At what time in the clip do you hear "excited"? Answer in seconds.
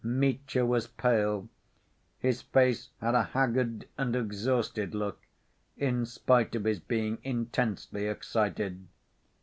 8.07-8.87